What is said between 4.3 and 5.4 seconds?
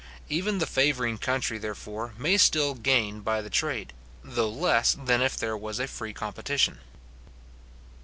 less than if